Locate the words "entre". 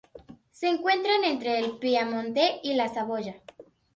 1.25-1.59